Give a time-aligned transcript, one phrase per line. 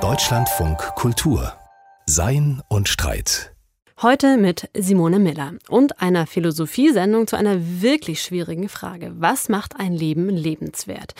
[0.00, 1.52] Deutschlandfunk Kultur
[2.06, 3.52] Sein und Streit
[4.00, 9.12] Heute mit Simone Miller und einer Philosophiesendung zu einer wirklich schwierigen Frage.
[9.16, 11.12] Was macht ein Leben lebenswert?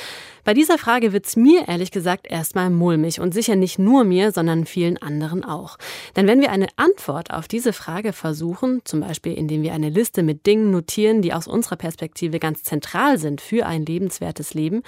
[0.45, 4.65] Bei dieser Frage wird's mir ehrlich gesagt erstmal mulmig und sicher nicht nur mir, sondern
[4.65, 5.77] vielen anderen auch.
[6.17, 10.23] Denn wenn wir eine Antwort auf diese Frage versuchen, zum Beispiel indem wir eine Liste
[10.23, 14.83] mit Dingen notieren, die aus unserer Perspektive ganz zentral sind für ein lebenswertes Leben,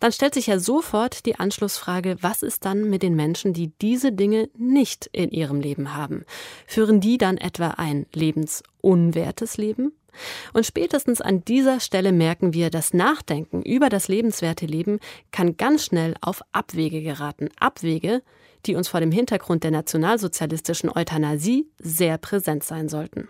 [0.00, 4.12] dann stellt sich ja sofort die Anschlussfrage, was ist dann mit den Menschen, die diese
[4.12, 6.24] Dinge nicht in ihrem Leben haben?
[6.66, 9.92] Führen die dann etwa ein lebensunwertes Leben?
[10.52, 14.98] Und spätestens an dieser Stelle merken wir, das Nachdenken über das lebenswerte Leben
[15.30, 17.48] kann ganz schnell auf Abwege geraten.
[17.58, 18.22] Abwege,
[18.66, 23.28] die uns vor dem Hintergrund der nationalsozialistischen Euthanasie sehr präsent sein sollten.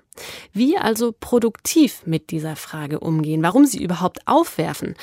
[0.53, 4.95] Wie also produktiv mit dieser Frage umgehen, warum sie überhaupt aufwerfen,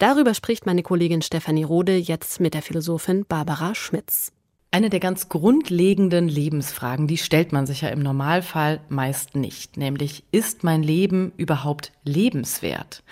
[0.00, 4.32] Darüber spricht meine Kollegin Stefanie Rode jetzt mit der Philosophin Barbara Schmitz.
[4.70, 10.24] Eine der ganz grundlegenden Lebensfragen, die stellt man sich ja im Normalfall meist nicht, nämlich
[10.32, 13.02] ist mein Leben überhaupt lebenswert?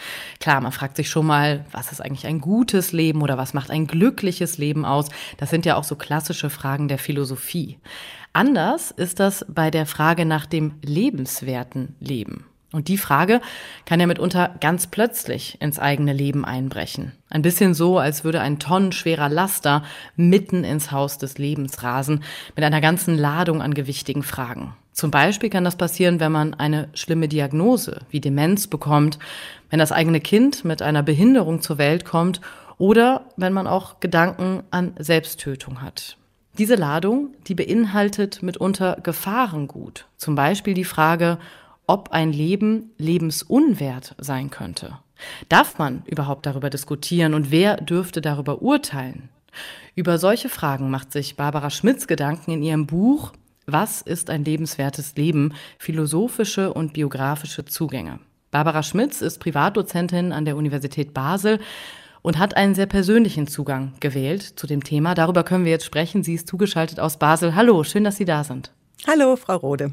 [0.40, 3.70] Klar, man fragt sich schon mal, was ist eigentlich ein gutes Leben oder was macht
[3.70, 5.08] ein glückliches Leben aus?
[5.36, 7.78] Das sind ja auch so klassische Fragen der Philosophie.
[8.32, 12.47] Anders ist das bei der Frage nach dem lebenswerten Leben.
[12.70, 13.40] Und die Frage
[13.86, 17.12] kann ja mitunter ganz plötzlich ins eigene Leben einbrechen.
[17.30, 19.82] Ein bisschen so, als würde ein tonnenschwerer Laster
[20.16, 22.22] mitten ins Haus des Lebens rasen,
[22.56, 24.74] mit einer ganzen Ladung an gewichtigen Fragen.
[24.92, 29.18] Zum Beispiel kann das passieren, wenn man eine schlimme Diagnose wie Demenz bekommt,
[29.70, 32.40] wenn das eigene Kind mit einer Behinderung zur Welt kommt
[32.76, 36.16] oder wenn man auch Gedanken an Selbsttötung hat.
[36.58, 40.06] Diese Ladung, die beinhaltet mitunter Gefahrengut.
[40.16, 41.38] Zum Beispiel die Frage,
[41.88, 44.98] ob ein Leben lebensunwert sein könnte.
[45.48, 49.30] Darf man überhaupt darüber diskutieren und wer dürfte darüber urteilen?
[49.96, 53.32] Über solche Fragen macht sich Barbara Schmitz Gedanken in ihrem Buch
[53.66, 55.54] Was ist ein lebenswertes Leben?
[55.78, 58.20] Philosophische und biografische Zugänge.
[58.50, 61.58] Barbara Schmitz ist Privatdozentin an der Universität Basel
[62.22, 65.14] und hat einen sehr persönlichen Zugang gewählt zu dem Thema.
[65.14, 66.22] Darüber können wir jetzt sprechen.
[66.22, 67.54] Sie ist zugeschaltet aus Basel.
[67.54, 68.72] Hallo, schön, dass Sie da sind.
[69.06, 69.92] Hallo, Frau Rode.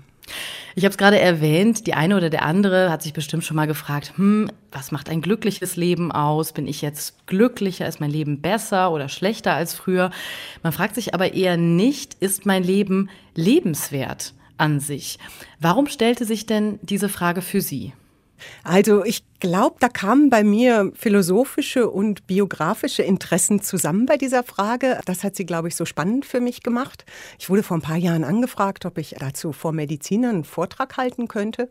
[0.76, 3.68] Ich habe es gerade erwähnt, die eine oder der andere hat sich bestimmt schon mal
[3.68, 6.52] gefragt, hm, was macht ein glückliches Leben aus?
[6.52, 7.88] Bin ich jetzt glücklicher?
[7.88, 10.12] Ist mein Leben besser oder schlechter als früher?
[10.64, 15.18] Man fragt sich aber eher nicht, ist mein Leben lebenswert an sich?
[15.60, 17.94] Warum stellte sich denn diese Frage für Sie?
[18.64, 25.00] Also ich glaube, da kamen bei mir philosophische und biografische Interessen zusammen bei dieser Frage.
[25.06, 27.06] Das hat sie, glaube ich, so spannend für mich gemacht.
[27.38, 31.28] Ich wurde vor ein paar Jahren angefragt, ob ich dazu vor Medizinern einen Vortrag halten
[31.28, 31.70] könnte.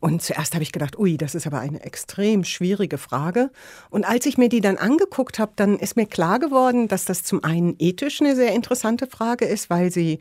[0.00, 3.50] Und zuerst habe ich gedacht, ui, das ist aber eine extrem schwierige Frage.
[3.88, 7.22] Und als ich mir die dann angeguckt habe, dann ist mir klar geworden, dass das
[7.22, 10.18] zum einen ethisch eine sehr interessante Frage ist, weil sie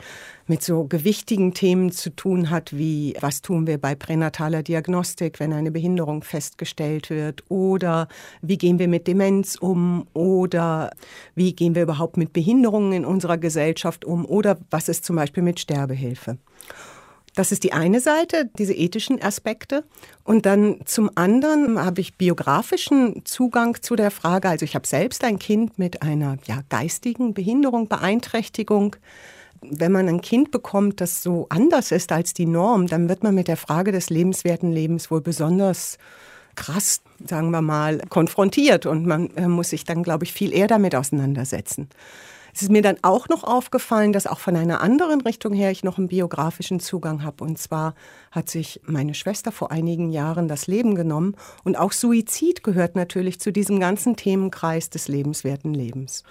[0.47, 5.51] mit so gewichtigen Themen zu tun hat, wie was tun wir bei pränataler Diagnostik, wenn
[5.51, 8.07] eine Behinderung festgestellt wird, oder
[8.41, 10.91] wie gehen wir mit Demenz um, oder
[11.35, 15.43] wie gehen wir überhaupt mit Behinderungen in unserer Gesellschaft um, oder was ist zum Beispiel
[15.43, 16.37] mit Sterbehilfe.
[17.35, 19.83] Das ist die eine Seite, diese ethischen Aspekte.
[20.23, 24.49] Und dann zum anderen habe ich biografischen Zugang zu der Frage.
[24.49, 28.97] Also ich habe selbst ein Kind mit einer ja, geistigen Behinderung, Beeinträchtigung
[29.69, 33.35] wenn man ein Kind bekommt, das so anders ist als die Norm, dann wird man
[33.35, 35.97] mit der Frage des lebenswerten Lebens wohl besonders
[36.55, 40.67] krass, sagen wir mal, konfrontiert und man äh, muss sich dann, glaube ich, viel eher
[40.67, 41.89] damit auseinandersetzen.
[42.53, 45.83] Es ist mir dann auch noch aufgefallen, dass auch von einer anderen Richtung her ich
[45.83, 47.43] noch einen biografischen Zugang habe.
[47.43, 47.95] Und zwar
[48.31, 51.35] hat sich meine Schwester vor einigen Jahren das Leben genommen.
[51.63, 56.23] Und auch Suizid gehört natürlich zu diesem ganzen Themenkreis des lebenswerten Lebens.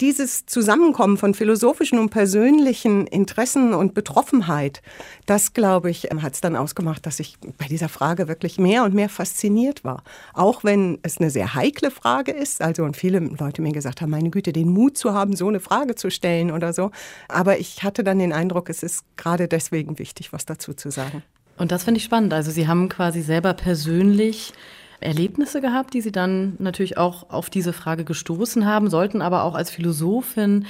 [0.00, 4.82] Dieses Zusammenkommen von philosophischen und persönlichen Interessen und Betroffenheit,
[5.26, 8.94] das, glaube ich, hat es dann ausgemacht, dass ich bei dieser Frage wirklich mehr und
[8.94, 10.02] mehr fasziniert war.
[10.34, 12.62] Auch wenn es eine sehr heikle Frage ist.
[12.62, 15.60] Also, und viele Leute mir gesagt haben, meine Güte, den Mut zu haben, so eine
[15.68, 16.90] Frage zu stellen oder so.
[17.28, 21.22] Aber ich hatte dann den Eindruck, es ist gerade deswegen wichtig, was dazu zu sagen.
[21.56, 22.32] Und das finde ich spannend.
[22.32, 24.52] Also Sie haben quasi selber persönlich
[25.00, 29.54] Erlebnisse gehabt, die Sie dann natürlich auch auf diese Frage gestoßen haben, sollten aber auch
[29.54, 30.66] als Philosophin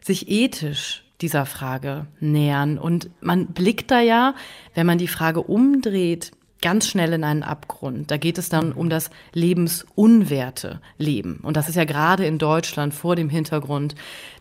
[0.00, 2.78] sich ethisch dieser Frage nähern.
[2.78, 4.34] Und man blickt da ja,
[4.74, 8.10] wenn man die Frage umdreht, ganz schnell in einen Abgrund.
[8.10, 11.40] Da geht es dann um das lebensunwerte Leben.
[11.42, 13.94] Und das ist ja gerade in Deutschland vor dem Hintergrund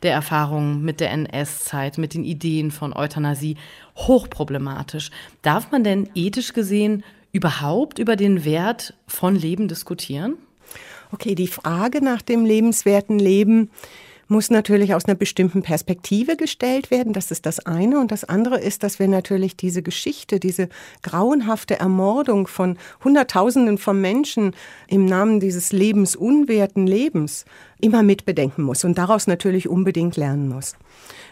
[0.04, 3.58] der Erfahrungen mit der NS-Zeit, mit den Ideen von Euthanasie
[3.98, 5.12] hochproblematisch.
[5.42, 7.04] Darf man denn ethisch gesehen
[7.34, 10.36] überhaupt über den Wert von Leben diskutieren?
[11.12, 13.70] Okay, die Frage nach dem lebenswerten Leben
[14.32, 17.12] muss natürlich aus einer bestimmten Perspektive gestellt werden.
[17.14, 18.00] Das ist das eine.
[18.00, 20.70] Und das andere ist, dass wir natürlich diese Geschichte, diese
[21.04, 24.56] grauenhafte Ermordung von Hunderttausenden von Menschen
[24.88, 27.46] im Namen dieses lebensunwerten Lebens
[27.82, 30.76] immer mitbedenken muss und daraus natürlich unbedingt lernen muss.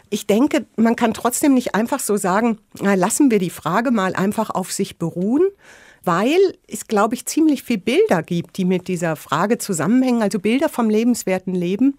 [0.10, 4.14] Ich denke, man kann trotzdem nicht einfach so sagen, na, lassen wir die Frage mal
[4.14, 5.44] einfach auf sich beruhen,
[6.04, 10.70] weil es, glaube ich, ziemlich viel Bilder gibt, die mit dieser Frage zusammenhängen, also Bilder
[10.70, 11.96] vom lebenswerten Leben,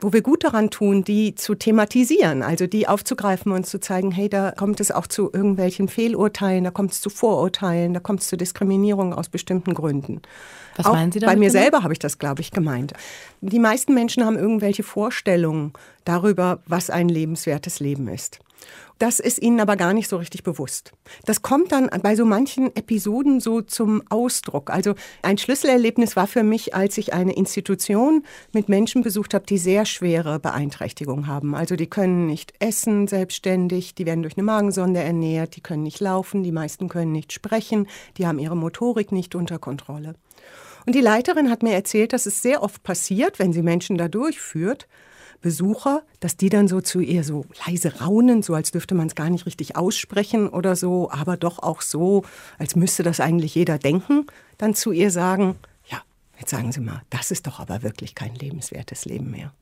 [0.00, 4.28] wo wir gut daran tun, die zu thematisieren, also die aufzugreifen und zu zeigen, hey,
[4.28, 8.28] da kommt es auch zu irgendwelchen Fehlurteilen, da kommt es zu Vorurteilen, da kommt es
[8.28, 10.22] zu Diskriminierung aus bestimmten Gründen.
[10.76, 11.34] Was auch meinen Sie damit?
[11.34, 11.60] Bei mir genau?
[11.60, 12.92] selber habe ich das, glaube ich, gemeint.
[13.40, 15.72] Die meisten Menschen haben irgendwelche Vorstellungen
[16.04, 18.40] darüber, was ein lebenswertes Leben ist.
[19.00, 20.92] Das ist ihnen aber gar nicht so richtig bewusst.
[21.24, 24.68] Das kommt dann bei so manchen Episoden so zum Ausdruck.
[24.68, 29.56] Also ein Schlüsselerlebnis war für mich, als ich eine Institution mit Menschen besucht habe, die
[29.56, 31.54] sehr schwere Beeinträchtigungen haben.
[31.54, 36.00] Also die können nicht essen selbstständig, die werden durch eine Magensonde ernährt, die können nicht
[36.00, 37.86] laufen, die meisten können nicht sprechen,
[38.18, 40.14] die haben ihre Motorik nicht unter Kontrolle.
[40.84, 44.08] Und die Leiterin hat mir erzählt, dass es sehr oft passiert, wenn sie Menschen da
[44.08, 44.88] durchführt,
[45.40, 49.14] Besucher, dass die dann so zu ihr so leise raunen, so als dürfte man es
[49.14, 52.24] gar nicht richtig aussprechen oder so, aber doch auch so,
[52.58, 54.26] als müsste das eigentlich jeder denken,
[54.58, 55.56] dann zu ihr sagen,
[55.88, 56.02] ja,
[56.38, 59.52] jetzt sagen Sie mal, das ist doch aber wirklich kein lebenswertes Leben mehr.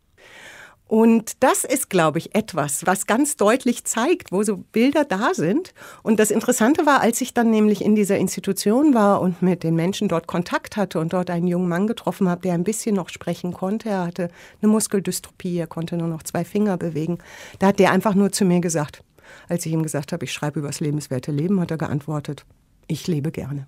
[0.89, 5.75] Und das ist, glaube ich, etwas, was ganz deutlich zeigt, wo so Bilder da sind.
[6.03, 9.77] Und das Interessante war, als ich dann nämlich in dieser Institution war und mit den
[9.77, 13.11] Menschen dort Kontakt hatte und dort einen jungen Mann getroffen habe, der ein bisschen noch
[13.11, 13.91] sprechen konnte.
[13.91, 14.31] Er hatte
[14.63, 17.19] eine Muskeldystropie, er konnte nur noch zwei Finger bewegen.
[17.59, 19.05] Da hat der einfach nur zu mir gesagt,
[19.47, 22.47] als ich ihm gesagt habe, ich schreibe über das lebenswerte Leben, hat er geantwortet,
[22.87, 23.67] ich lebe gerne.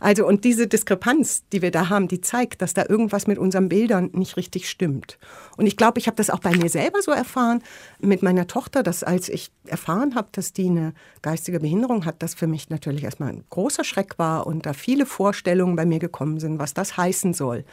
[0.00, 3.68] Also und diese Diskrepanz, die wir da haben, die zeigt, dass da irgendwas mit unseren
[3.68, 5.18] Bildern nicht richtig stimmt.
[5.56, 7.62] Und ich glaube, ich habe das auch bei mir selber so erfahren
[8.00, 12.34] mit meiner Tochter, dass als ich erfahren habe, dass die eine geistige Behinderung hat, das
[12.34, 16.40] für mich natürlich erstmal ein großer Schreck war und da viele Vorstellungen bei mir gekommen
[16.40, 17.64] sind, was das heißen soll.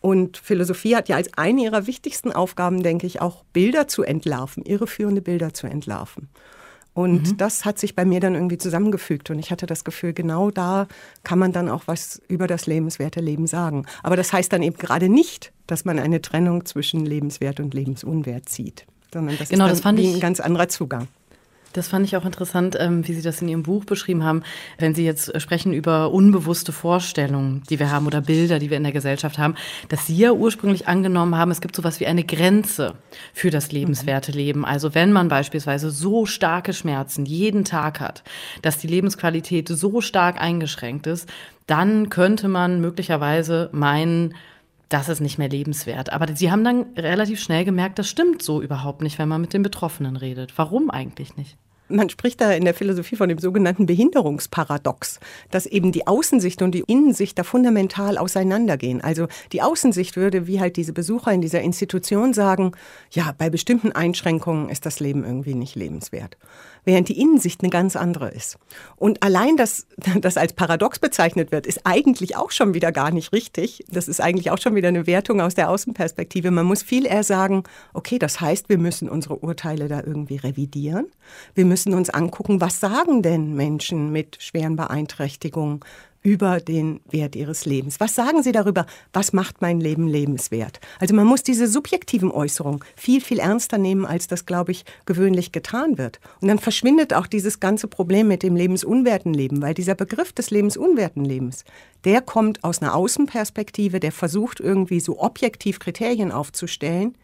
[0.00, 4.64] Und Philosophie hat ja als eine ihrer wichtigsten Aufgaben, denke ich, auch Bilder zu entlarven,
[4.64, 6.28] irreführende Bilder zu entlarven.
[6.96, 7.36] Und mhm.
[7.36, 9.28] das hat sich bei mir dann irgendwie zusammengefügt.
[9.28, 10.88] Und ich hatte das Gefühl, genau da
[11.24, 13.84] kann man dann auch was über das lebenswerte Leben sagen.
[14.02, 18.48] Aber das heißt dann eben gerade nicht, dass man eine Trennung zwischen lebenswert und lebensunwert
[18.48, 21.06] zieht, sondern das genau, ist das fand ich, ein ganz anderer Zugang.
[21.76, 24.42] Das fand ich auch interessant, ähm, wie Sie das in Ihrem Buch beschrieben haben,
[24.78, 28.78] wenn Sie jetzt äh, sprechen über unbewusste Vorstellungen, die wir haben oder Bilder, die wir
[28.78, 29.56] in der Gesellschaft haben,
[29.90, 32.94] dass Sie ja ursprünglich angenommen haben, es gibt sowas wie eine Grenze
[33.34, 34.38] für das lebenswerte mhm.
[34.38, 34.64] Leben.
[34.64, 38.24] Also wenn man beispielsweise so starke Schmerzen jeden Tag hat,
[38.62, 41.28] dass die Lebensqualität so stark eingeschränkt ist,
[41.66, 44.34] dann könnte man möglicherweise meinen,
[44.88, 46.10] das ist nicht mehr lebenswert.
[46.10, 49.52] Aber Sie haben dann relativ schnell gemerkt, das stimmt so überhaupt nicht, wenn man mit
[49.52, 50.56] den Betroffenen redet.
[50.56, 51.58] Warum eigentlich nicht?
[51.88, 56.72] Man spricht da in der Philosophie von dem sogenannten Behinderungsparadox, dass eben die Außensicht und
[56.72, 59.00] die Innensicht da fundamental auseinandergehen.
[59.00, 62.72] Also die Außensicht würde, wie halt diese Besucher in dieser Institution sagen,
[63.10, 66.36] ja, bei bestimmten Einschränkungen ist das Leben irgendwie nicht lebenswert
[66.86, 68.56] während die Innensicht eine ganz andere ist.
[68.94, 69.86] Und allein, dass
[70.20, 73.84] das als Paradox bezeichnet wird, ist eigentlich auch schon wieder gar nicht richtig.
[73.90, 76.50] Das ist eigentlich auch schon wieder eine Wertung aus der Außenperspektive.
[76.50, 81.08] Man muss viel eher sagen, okay, das heißt, wir müssen unsere Urteile da irgendwie revidieren.
[81.54, 85.80] Wir müssen uns angucken, was sagen denn Menschen mit schweren Beeinträchtigungen
[86.26, 88.00] über den Wert ihres Lebens.
[88.00, 90.80] Was sagen Sie darüber, was macht mein Leben lebenswert?
[90.98, 95.52] Also man muss diese subjektiven Äußerungen viel, viel ernster nehmen, als das, glaube ich, gewöhnlich
[95.52, 96.18] getan wird.
[96.40, 100.50] Und dann verschwindet auch dieses ganze Problem mit dem lebensunwerten Leben, weil dieser Begriff des
[100.50, 101.64] lebensunwerten Lebens,
[102.04, 107.14] der kommt aus einer Außenperspektive, der versucht irgendwie so objektiv Kriterien aufzustellen,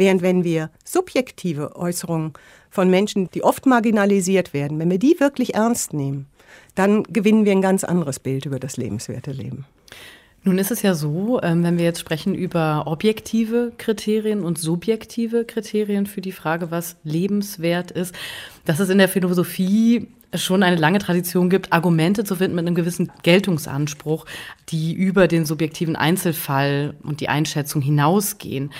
[0.00, 2.32] Während wenn wir subjektive Äußerungen
[2.70, 6.26] von Menschen, die oft marginalisiert werden, wenn wir die wirklich ernst nehmen,
[6.74, 9.66] dann gewinnen wir ein ganz anderes Bild über das lebenswerte Leben.
[10.42, 15.44] Nun ist es ja so, ähm, wenn wir jetzt sprechen über objektive Kriterien und subjektive
[15.44, 18.14] Kriterien für die Frage, was lebenswert ist,
[18.64, 22.74] dass es in der Philosophie schon eine lange Tradition gibt, Argumente zu finden mit einem
[22.74, 24.24] gewissen Geltungsanspruch,
[24.70, 28.72] die über den subjektiven Einzelfall und die Einschätzung hinausgehen.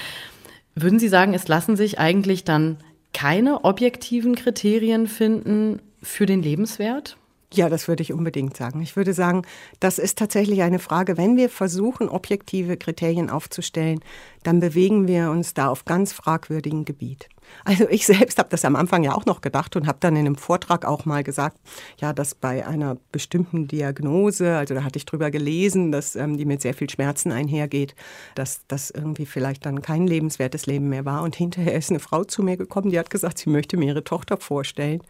[0.75, 2.79] Würden Sie sagen, es lassen sich eigentlich dann
[3.13, 7.17] keine objektiven Kriterien finden für den Lebenswert?
[7.53, 8.81] Ja, das würde ich unbedingt sagen.
[8.81, 9.43] Ich würde sagen,
[9.81, 14.01] das ist tatsächlich eine Frage, wenn wir versuchen, objektive Kriterien aufzustellen,
[14.45, 17.29] dann bewegen wir uns da auf ganz fragwürdigem Gebiet.
[17.65, 20.27] Also ich selbst habe das am Anfang ja auch noch gedacht und habe dann in
[20.27, 21.59] einem Vortrag auch mal gesagt,
[22.01, 26.45] ja, dass bei einer bestimmten Diagnose, also da hatte ich drüber gelesen, dass ähm, die
[26.45, 27.95] mit sehr viel Schmerzen einhergeht,
[28.35, 31.23] dass das irgendwie vielleicht dann kein lebenswertes Leben mehr war.
[31.23, 34.05] Und hinterher ist eine Frau zu mir gekommen, die hat gesagt, sie möchte mir ihre
[34.05, 35.03] Tochter vorstellen.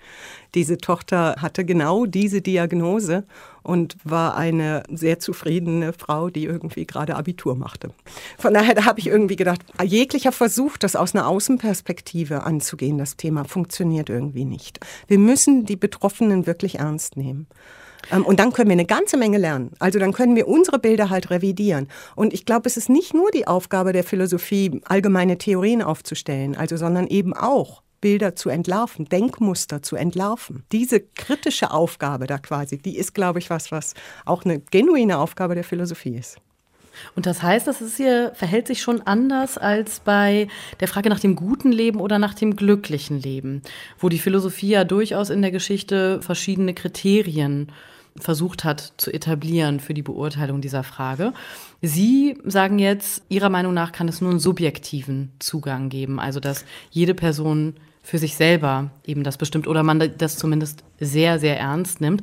[0.55, 3.25] Diese Tochter hatte genau diese Diagnose
[3.63, 7.91] und war eine sehr zufriedene Frau, die irgendwie gerade Abitur machte.
[8.39, 13.17] Von daher da habe ich irgendwie gedacht, jeglicher Versuch, das aus einer Außenperspektive anzugehen, das
[13.17, 14.81] Thema funktioniert irgendwie nicht.
[15.07, 17.47] Wir müssen die Betroffenen wirklich ernst nehmen.
[18.11, 19.73] Ähm, und dann können wir eine ganze Menge lernen.
[19.79, 21.89] Also dann können wir unsere Bilder halt revidieren.
[22.17, 26.77] Und ich glaube, es ist nicht nur die Aufgabe der Philosophie, allgemeine Theorien aufzustellen, also
[26.77, 30.65] sondern eben auch Bilder zu entlarven, Denkmuster zu entlarven.
[30.73, 35.55] Diese kritische Aufgabe da quasi, die ist, glaube ich, was, was auch eine genuine Aufgabe
[35.55, 36.39] der Philosophie ist.
[37.15, 40.49] Und das heißt, das ist hier, verhält sich schon anders als bei
[40.81, 43.63] der Frage nach dem guten Leben oder nach dem glücklichen Leben,
[43.99, 47.73] wo die Philosophie ja durchaus in der Geschichte verschiedene Kriterien
[48.17, 51.33] versucht hat zu etablieren für die Beurteilung dieser Frage.
[51.81, 56.65] Sie sagen jetzt, Ihrer Meinung nach kann es nur einen subjektiven Zugang geben, also dass
[56.91, 62.01] jede Person für sich selber eben das bestimmt oder man das zumindest sehr, sehr ernst
[62.01, 62.23] nimmt.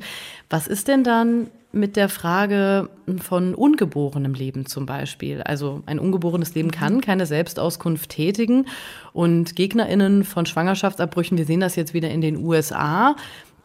[0.50, 2.88] Was ist denn dann mit der Frage
[3.20, 5.42] von ungeborenem Leben zum Beispiel?
[5.42, 8.66] Also ein ungeborenes Leben kann keine Selbstauskunft tätigen
[9.12, 13.16] und Gegnerinnen von Schwangerschaftsabbrüchen, wir sehen das jetzt wieder in den USA,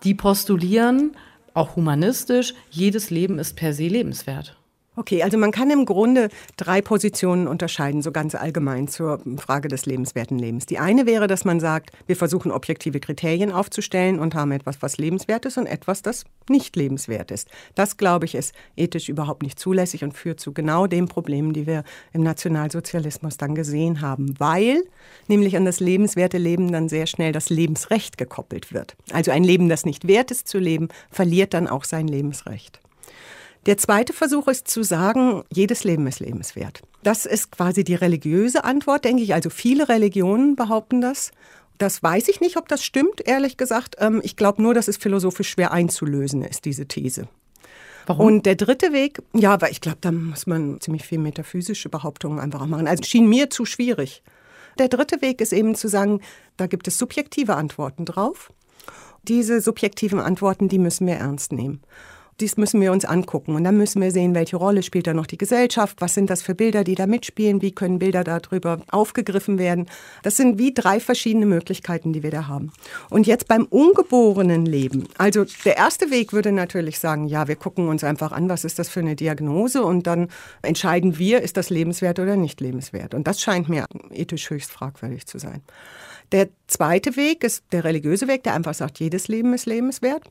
[0.03, 1.15] die postulieren,
[1.53, 4.57] auch humanistisch, jedes Leben ist per se lebenswert.
[4.95, 9.87] Okay, also man kann im Grunde drei Positionen unterscheiden, so ganz allgemein zur Frage des
[9.87, 10.67] lebenswerten Lebens.
[10.67, 14.97] Die eine wäre, dass man sagt, wir versuchen objektive Kriterien aufzustellen und haben etwas, was
[14.97, 17.47] lebenswert ist und etwas, das nicht lebenswert ist.
[17.73, 21.65] Das, glaube ich, ist ethisch überhaupt nicht zulässig und führt zu genau den Problemen, die
[21.65, 24.83] wir im Nationalsozialismus dann gesehen haben, weil
[25.27, 28.95] nämlich an das lebenswerte Leben dann sehr schnell das Lebensrecht gekoppelt wird.
[29.11, 32.79] Also ein Leben, das nicht wert ist zu leben, verliert dann auch sein Lebensrecht.
[33.65, 36.81] Der zweite Versuch ist zu sagen, jedes Leben ist lebenswert.
[37.01, 39.33] Das ist quasi die religiöse Antwort, denke ich.
[39.33, 41.31] Also viele Religionen behaupten das.
[41.77, 43.95] Das weiß ich nicht, ob das stimmt, ehrlich gesagt.
[43.99, 47.27] Ähm, ich glaube nur, dass es philosophisch schwer einzulösen ist, diese These.
[48.05, 48.25] Warum?
[48.25, 52.39] Und der dritte Weg, ja, weil ich glaube, da muss man ziemlich viel metaphysische Behauptungen
[52.39, 52.87] einfach machen.
[52.87, 54.23] Also schien mir zu schwierig.
[54.77, 56.19] Der dritte Weg ist eben zu sagen,
[56.57, 58.51] da gibt es subjektive Antworten drauf.
[59.23, 61.81] Diese subjektiven Antworten, die müssen wir ernst nehmen.
[62.39, 63.55] Dies müssen wir uns angucken.
[63.55, 66.41] Und dann müssen wir sehen, welche Rolle spielt da noch die Gesellschaft, was sind das
[66.41, 69.87] für Bilder, die da mitspielen, wie können Bilder darüber aufgegriffen werden.
[70.23, 72.71] Das sind wie drei verschiedene Möglichkeiten, die wir da haben.
[73.09, 75.07] Und jetzt beim ungeborenen Leben.
[75.17, 78.79] Also der erste Weg würde natürlich sagen, ja, wir gucken uns einfach an, was ist
[78.79, 80.29] das für eine Diagnose und dann
[80.61, 83.13] entscheiden wir, ist das lebenswert oder nicht lebenswert.
[83.13, 85.61] Und das scheint mir ethisch höchst fragwürdig zu sein.
[86.31, 90.23] Der zweite Weg ist der religiöse Weg, der einfach sagt, jedes Leben ist lebenswert.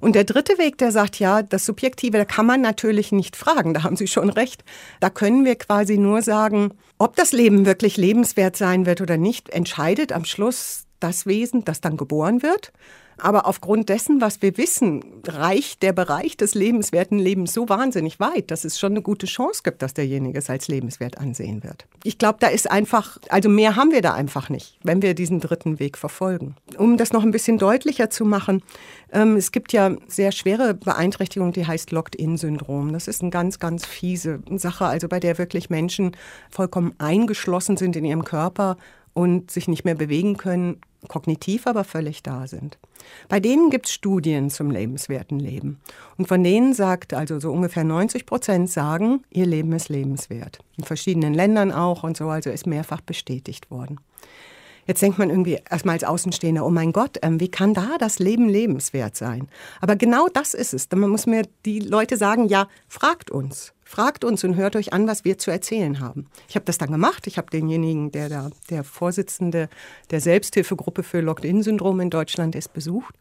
[0.00, 3.74] Und der dritte Weg, der sagt, ja, das Subjektive, da kann man natürlich nicht fragen,
[3.74, 4.64] da haben Sie schon recht.
[5.00, 9.48] Da können wir quasi nur sagen, ob das Leben wirklich lebenswert sein wird oder nicht,
[9.50, 12.72] entscheidet am Schluss das Wesen, das dann geboren wird.
[13.20, 18.50] Aber aufgrund dessen, was wir wissen, reicht der Bereich des lebenswerten Lebens so wahnsinnig weit,
[18.50, 21.86] dass es schon eine gute Chance gibt, dass derjenige es als lebenswert ansehen wird.
[22.04, 25.40] Ich glaube, da ist einfach, also mehr haben wir da einfach nicht, wenn wir diesen
[25.40, 26.54] dritten Weg verfolgen.
[26.76, 28.62] Um das noch ein bisschen deutlicher zu machen,
[29.12, 32.92] ähm, es gibt ja sehr schwere Beeinträchtigung, die heißt Locked-in-Syndrom.
[32.92, 36.16] Das ist eine ganz, ganz fiese Sache, also bei der wirklich Menschen
[36.50, 38.76] vollkommen eingeschlossen sind in ihrem Körper
[39.18, 42.78] und sich nicht mehr bewegen können, kognitiv aber völlig da sind.
[43.28, 45.80] Bei denen gibt es Studien zum lebenswerten Leben.
[46.18, 50.60] Und von denen sagt also so ungefähr 90 Prozent sagen, ihr Leben ist lebenswert.
[50.76, 53.98] In verschiedenen Ländern auch und so, also ist mehrfach bestätigt worden.
[54.86, 58.20] Jetzt denkt man irgendwie erstmal als Außenstehender, oh mein Gott, ähm, wie kann da das
[58.20, 59.48] Leben lebenswert sein?
[59.80, 60.88] Aber genau das ist es.
[60.94, 63.74] Man muss mir die Leute sagen, ja, fragt uns.
[63.90, 66.26] Fragt uns und hört euch an, was wir zu erzählen haben.
[66.46, 67.26] Ich habe das dann gemacht.
[67.26, 69.70] Ich habe denjenigen, der da der Vorsitzende
[70.10, 73.14] der Selbsthilfegruppe für Locked-in-Syndrom in Deutschland ist, besucht.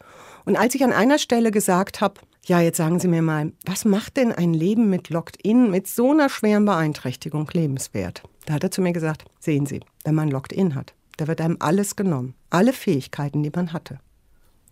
[0.44, 3.86] Und als ich an einer Stelle gesagt habe, ja, jetzt sagen Sie mir mal, was
[3.86, 8.24] macht denn ein Leben mit Locked-in, mit so einer schweren Beeinträchtigung lebenswert?
[8.46, 11.56] Da hat er zu mir gesagt, sehen Sie, wenn man Locked-in hat, da wird einem
[11.62, 14.00] alles genommen, alle Fähigkeiten, die man hatte.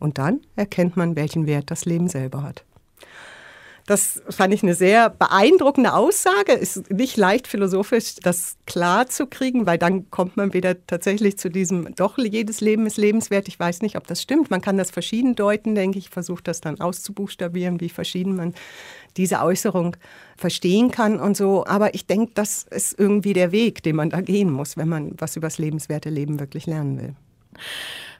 [0.01, 2.65] Und dann erkennt man, welchen Wert das Leben selber hat.
[3.85, 6.53] Das fand ich eine sehr beeindruckende Aussage.
[6.53, 11.49] Ist nicht leicht philosophisch, das klar zu kriegen, weil dann kommt man wieder tatsächlich zu
[11.49, 13.47] diesem, doch jedes Leben ist lebenswert.
[13.47, 14.49] Ich weiß nicht, ob das stimmt.
[14.49, 16.05] Man kann das verschieden deuten, denke ich.
[16.05, 18.53] Ich versuche das dann auszubuchstabieren, wie verschieden man
[19.17, 19.97] diese Äußerung
[20.35, 21.65] verstehen kann und so.
[21.65, 25.13] Aber ich denke, das ist irgendwie der Weg, den man da gehen muss, wenn man
[25.17, 27.15] was über das lebenswerte Leben wirklich lernen will.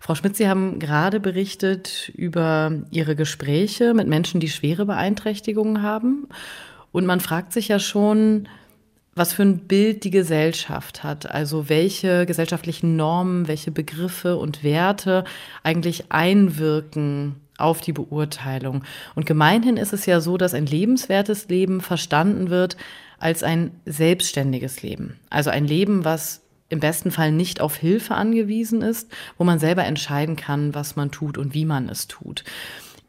[0.06, 6.28] Frau Schmidt, Sie haben gerade berichtet über Ihre Gespräche mit Menschen, die schwere Beeinträchtigungen haben.
[6.92, 8.48] Und man fragt sich ja schon,
[9.16, 15.24] was für ein Bild die Gesellschaft hat, also welche gesellschaftlichen Normen, welche Begriffe und Werte
[15.64, 18.84] eigentlich einwirken auf die Beurteilung.
[19.16, 22.78] Und gemeinhin ist es ja so, dass ein lebenswertes Leben verstanden wird
[23.18, 25.20] als ein selbstständiges Leben.
[25.32, 29.84] Also ein Leben, was im besten Fall nicht auf Hilfe angewiesen ist, wo man selber
[29.86, 32.44] entscheiden kann, was man tut und wie man es tut.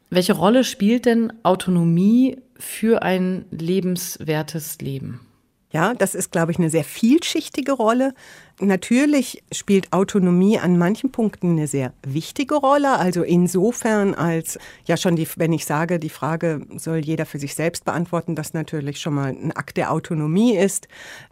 [0.09, 5.26] Welche Rolle spielt denn Autonomie für ein lebenswertes Leben?
[5.69, 8.13] Ja, das ist, glaube ich, eine sehr vielschichtige Rolle.
[8.59, 12.97] Natürlich spielt Autonomie an manchen Punkten eine sehr wichtige Rolle.
[12.97, 17.53] Also insofern, als ja schon die, wenn ich sage, die Frage soll jeder für sich
[17.53, 20.87] selbst beantworten, das natürlich schon mal ein Akt der Autonomie ist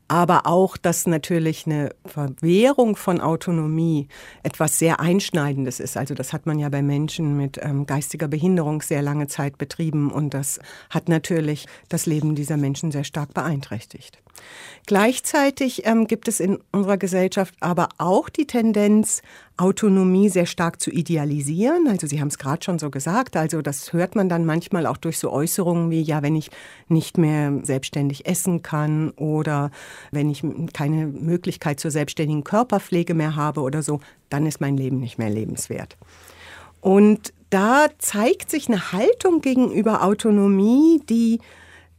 [0.08, 4.08] aber auch, dass natürlich eine Verwehrung von Autonomie
[4.44, 5.98] etwas sehr Einschneidendes ist.
[5.98, 10.12] Also das hat man ja bei Menschen mit ähm, geistiger Behinderung sehr lange Zeit betrieben
[10.12, 10.60] und das
[10.92, 14.20] hat natürlich das Leben dieser Menschen sehr stark beeinträchtigt.
[14.88, 19.24] Gleichzeitig ähm, gibt es in unserer Gesellschaft aber auch die Tendenz,
[19.58, 21.88] Autonomie sehr stark zu idealisieren.
[21.88, 23.36] Also Sie haben es gerade schon so gesagt.
[23.38, 26.52] Also das hört man dann manchmal auch durch so Äußerungen wie, ja, wenn ich
[26.88, 29.72] nicht mehr selbstständig essen kann oder
[30.12, 35.00] wenn ich keine Möglichkeit zur selbstständigen Körperpflege mehr habe oder so, dann ist mein Leben
[35.00, 35.98] nicht mehr lebenswert.
[36.82, 41.40] Und da zeigt sich eine Haltung gegenüber Autonomie, die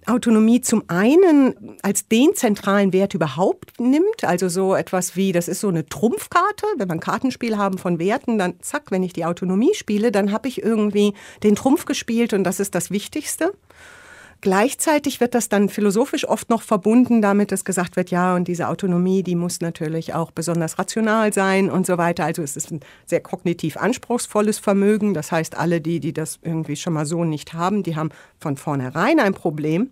[0.07, 5.61] Autonomie zum einen als den zentralen Wert überhaupt nimmt, also so etwas wie, das ist
[5.61, 9.75] so eine Trumpfkarte, wenn man Kartenspiel haben von Werten, dann zack, wenn ich die Autonomie
[9.75, 13.53] spiele, dann habe ich irgendwie den Trumpf gespielt und das ist das Wichtigste.
[14.43, 18.69] Gleichzeitig wird das dann philosophisch oft noch verbunden damit, dass gesagt wird, ja, und diese
[18.69, 22.25] Autonomie, die muss natürlich auch besonders rational sein und so weiter.
[22.25, 25.15] Also es ist ein sehr kognitiv anspruchsvolles Vermögen.
[25.15, 28.57] Das heißt, alle die, die das irgendwie schon mal so nicht haben, die haben von
[28.57, 29.91] vornherein ein Problem.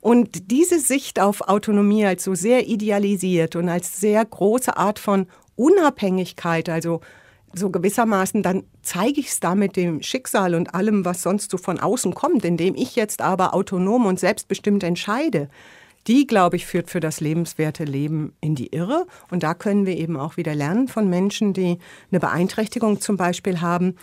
[0.00, 5.26] Und diese Sicht auf Autonomie als so sehr idealisiert und als sehr große Art von
[5.56, 7.00] Unabhängigkeit, also
[7.58, 11.56] so gewissermaßen, dann zeige ich es da mit dem Schicksal und allem, was sonst so
[11.56, 15.48] von außen kommt, indem ich jetzt aber autonom und selbstbestimmt entscheide.
[16.06, 19.06] Die, glaube ich, führt für das lebenswerte Leben in die Irre.
[19.30, 21.78] Und da können wir eben auch wieder lernen von Menschen, die
[22.10, 23.96] eine Beeinträchtigung zum Beispiel haben,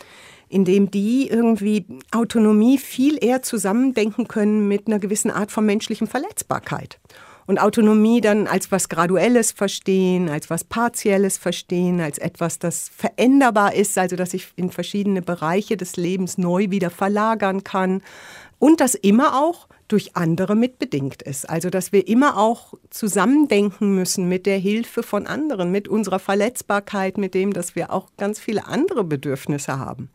[0.49, 6.99] indem die irgendwie Autonomie viel eher zusammendenken können mit einer gewissen Art von menschlichen Verletzbarkeit
[7.47, 13.73] und Autonomie dann als was Graduelles verstehen, als was Partielles verstehen, als etwas, das veränderbar
[13.73, 18.01] ist, also dass ich in verschiedene Bereiche des Lebens neu wieder verlagern kann
[18.59, 21.49] und das immer auch durch andere mitbedingt ist.
[21.49, 27.17] Also dass wir immer auch zusammendenken müssen mit der Hilfe von anderen, mit unserer Verletzbarkeit,
[27.17, 30.09] mit dem, dass wir auch ganz viele andere Bedürfnisse haben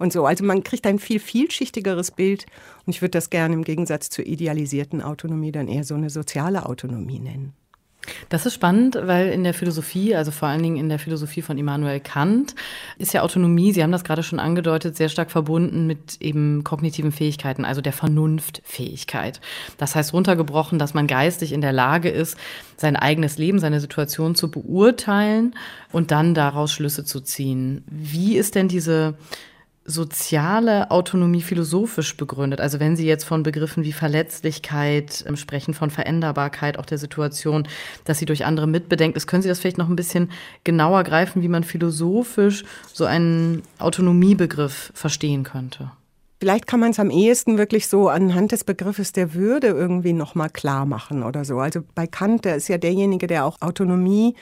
[0.00, 0.26] und so.
[0.26, 2.46] Also man kriegt ein viel vielschichtigeres Bild
[2.86, 6.66] und ich würde das gerne im Gegensatz zur idealisierten Autonomie dann eher so eine soziale
[6.66, 7.52] Autonomie nennen.
[8.30, 11.58] Das ist spannend, weil in der Philosophie, also vor allen Dingen in der Philosophie von
[11.58, 12.54] Immanuel Kant,
[12.96, 17.12] ist ja Autonomie, Sie haben das gerade schon angedeutet, sehr stark verbunden mit eben kognitiven
[17.12, 19.42] Fähigkeiten, also der Vernunftfähigkeit.
[19.76, 22.38] Das heißt runtergebrochen, dass man geistig in der Lage ist,
[22.78, 25.54] sein eigenes Leben, seine Situation zu beurteilen
[25.92, 27.84] und dann daraus Schlüsse zu ziehen.
[27.86, 29.14] Wie ist denn diese
[29.84, 32.60] soziale Autonomie philosophisch begründet?
[32.60, 37.66] Also wenn Sie jetzt von Begriffen wie Verletzlichkeit ähm, sprechen, von Veränderbarkeit auch der Situation,
[38.04, 40.30] dass sie durch andere mitbedenkt ist, können Sie das vielleicht noch ein bisschen
[40.64, 45.90] genauer greifen, wie man philosophisch so einen Autonomiebegriff verstehen könnte?
[46.40, 50.48] Vielleicht kann man es am ehesten wirklich so anhand des Begriffes der Würde irgendwie nochmal
[50.48, 51.58] klar machen oder so.
[51.58, 54.34] Also bei Kant, der ist ja derjenige, der auch Autonomie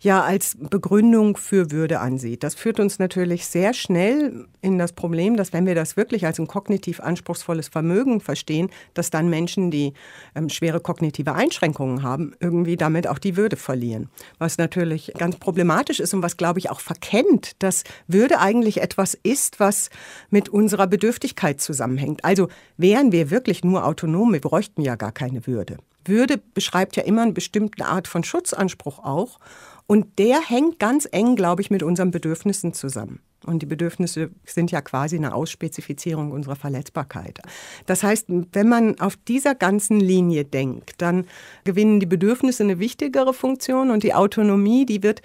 [0.00, 2.42] ja als Begründung für Würde ansieht.
[2.42, 6.38] Das führt uns natürlich sehr schnell in das Problem, dass wenn wir das wirklich als
[6.38, 9.92] ein kognitiv anspruchsvolles Vermögen verstehen, dass dann Menschen, die
[10.34, 14.08] ähm, schwere kognitive Einschränkungen haben, irgendwie damit auch die Würde verlieren.
[14.38, 19.14] Was natürlich ganz problematisch ist und was, glaube ich, auch verkennt, dass Würde eigentlich etwas
[19.14, 19.90] ist, was
[20.30, 22.24] mit unserer Bedürftigkeit zusammenhängt.
[22.24, 25.76] Also wären wir wirklich nur autonom, wir bräuchten ja gar keine Würde.
[26.04, 29.38] Würde beschreibt ja immer eine bestimmte Art von Schutzanspruch auch.
[29.86, 33.20] Und der hängt ganz eng, glaube ich, mit unseren Bedürfnissen zusammen.
[33.46, 37.40] Und die Bedürfnisse sind ja quasi eine Ausspezifizierung unserer Verletzbarkeit.
[37.86, 41.26] Das heißt, wenn man auf dieser ganzen Linie denkt, dann
[41.64, 45.22] gewinnen die Bedürfnisse eine wichtigere Funktion und die Autonomie, die wird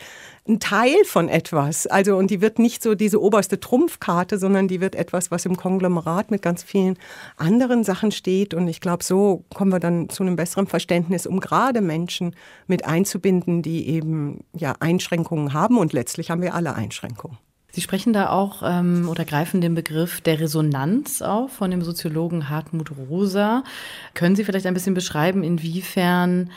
[0.47, 1.87] ein Teil von etwas.
[1.87, 5.57] Also, und die wird nicht so diese oberste Trumpfkarte, sondern die wird etwas, was im
[5.57, 6.97] Konglomerat mit ganz vielen
[7.35, 8.53] anderen Sachen steht.
[8.53, 12.35] Und ich glaube, so kommen wir dann zu einem besseren Verständnis, um gerade Menschen
[12.67, 15.77] mit einzubinden, die eben ja Einschränkungen haben.
[15.77, 17.37] Und letztlich haben wir alle Einschränkungen.
[17.75, 22.47] Sie sprechen da auch ähm, oder greifen den Begriff der Resonanz auf von dem Soziologen
[22.47, 23.65] Hartmut Rosa.
[24.13, 26.51] Können Sie vielleicht ein bisschen beschreiben, inwiefern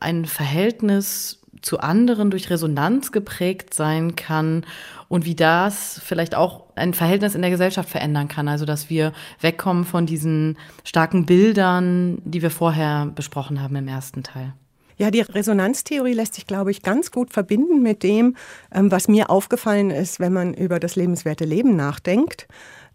[0.00, 4.64] ein Verhältnis zu anderen durch Resonanz geprägt sein kann
[5.08, 8.48] und wie das vielleicht auch ein Verhältnis in der Gesellschaft verändern kann.
[8.48, 14.22] Also dass wir wegkommen von diesen starken Bildern, die wir vorher besprochen haben im ersten
[14.22, 14.54] Teil.
[15.02, 18.36] Ja, die Resonanztheorie lässt sich, glaube ich, ganz gut verbinden mit dem,
[18.72, 22.46] ähm, was mir aufgefallen ist, wenn man über das lebenswerte Leben nachdenkt.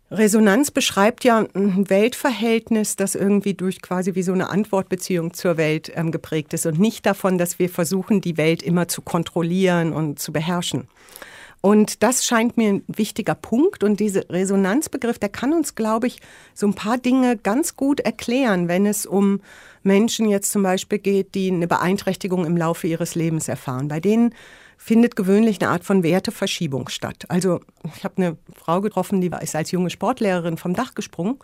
[0.09, 5.91] Resonanz beschreibt ja ein Weltverhältnis, das irgendwie durch quasi wie so eine Antwortbeziehung zur Welt
[5.95, 10.17] ähm, geprägt ist und nicht davon, dass wir versuchen, die Welt immer zu kontrollieren und
[10.17, 10.87] zu beherrschen.
[11.59, 13.83] Und das scheint mir ein wichtiger Punkt.
[13.83, 16.21] Und dieser Resonanzbegriff, der kann uns, glaube ich,
[16.53, 19.41] so ein paar Dinge ganz gut erklären, wenn es um
[19.87, 23.87] Menschen jetzt zum Beispiel geht, die eine Beeinträchtigung im Laufe ihres Lebens erfahren.
[23.87, 24.35] Bei denen
[24.77, 27.25] findet gewöhnlich eine Art von Werteverschiebung statt.
[27.29, 27.61] Also
[27.95, 31.39] ich habe eine Frau getroffen, die ist als junge Sportlehrerin vom Dach gesprungen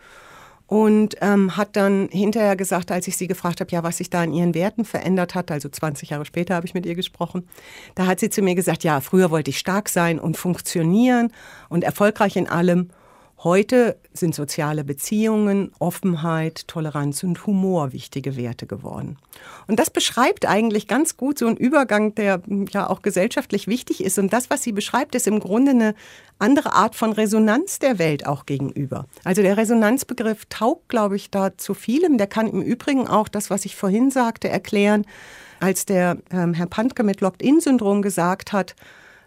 [0.67, 4.23] und ähm, hat dann hinterher gesagt, als ich sie gefragt habe, ja, was sich da
[4.23, 7.47] in ihren Werten verändert hat, also 20 Jahre später habe ich mit ihr gesprochen,
[7.95, 11.31] da hat sie zu mir gesagt, ja, früher wollte ich stark sein und funktionieren
[11.69, 12.89] und erfolgreich in allem
[13.43, 19.17] Heute sind soziale Beziehungen, Offenheit, Toleranz und Humor wichtige Werte geworden.
[19.67, 24.17] Und das beschreibt eigentlich ganz gut so einen Übergang, der ja auch gesellschaftlich wichtig ist.
[24.17, 25.93] Und das, was sie beschreibt, ist im Grunde eine
[26.39, 29.07] andere Art von Resonanz der Welt auch gegenüber.
[29.25, 32.17] Also der Resonanzbegriff taugt, glaube ich, da zu vielem.
[32.17, 35.05] Der kann im Übrigen auch das, was ich vorhin sagte, erklären,
[35.59, 38.73] als der ähm, Herr Pantke mit Locked-In-Syndrom gesagt hat,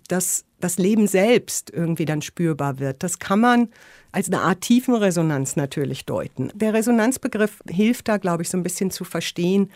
[0.09, 3.03] dass das Leben selbst irgendwie dann spürbar wird.
[3.03, 3.69] Das kann man
[4.13, 6.51] als eine Art Tiefenresonanz natürlich deuten.
[6.55, 9.71] Der Resonanzbegriff hilft da, glaube ich, so ein bisschen zu verstehen,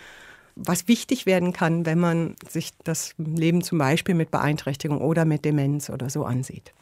[0.56, 5.44] was wichtig werden kann, wenn man sich das Leben zum Beispiel mit Beeinträchtigung oder mit
[5.44, 6.72] Demenz oder so ansieht.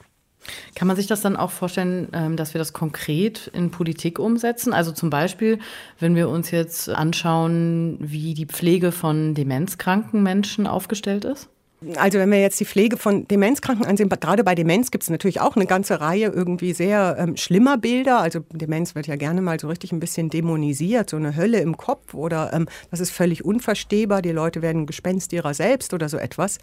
[0.75, 4.73] Kann man sich das dann auch vorstellen, ähm, dass wir das konkret in Politik umsetzen?
[4.73, 5.59] Also zum Beispiel,
[5.99, 11.49] wenn wir uns jetzt anschauen, wie die Pflege von demenzkranken Menschen aufgestellt ist?
[11.97, 15.41] Also wenn wir jetzt die Pflege von Demenzkranken ansehen, gerade bei Demenz gibt es natürlich
[15.41, 18.19] auch eine ganze Reihe irgendwie sehr ähm, schlimmer Bilder.
[18.19, 21.77] Also Demenz wird ja gerne mal so richtig ein bisschen dämonisiert, so eine Hölle im
[21.77, 26.17] Kopf oder ähm, das ist völlig unverstehbar, die Leute werden Gespenst ihrer selbst oder so
[26.17, 26.59] etwas.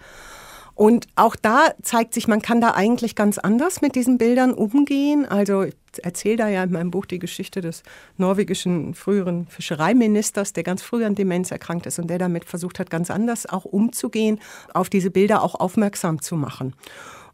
[0.76, 5.26] Und auch da zeigt sich, man kann da eigentlich ganz anders mit diesen Bildern umgehen.
[5.26, 7.84] Also ich erzähle da ja in meinem Buch die Geschichte des
[8.18, 12.90] norwegischen früheren Fischereiministers, der ganz früh an Demenz erkrankt ist und der damit versucht hat,
[12.90, 14.40] ganz anders auch umzugehen,
[14.74, 16.74] auf diese Bilder auch aufmerksam zu machen.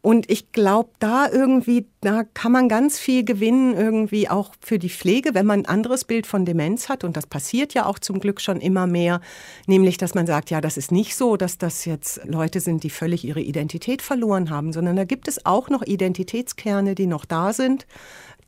[0.03, 4.89] Und ich glaube, da irgendwie, da kann man ganz viel gewinnen, irgendwie auch für die
[4.89, 7.03] Pflege, wenn man ein anderes Bild von Demenz hat.
[7.03, 9.21] Und das passiert ja auch zum Glück schon immer mehr.
[9.67, 12.89] Nämlich, dass man sagt, ja, das ist nicht so, dass das jetzt Leute sind, die
[12.89, 17.53] völlig ihre Identität verloren haben, sondern da gibt es auch noch Identitätskerne, die noch da
[17.53, 17.85] sind